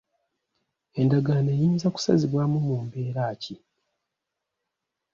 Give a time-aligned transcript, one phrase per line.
[0.99, 3.55] Endagaano eyinza kusazibwamu mu mbeera ki?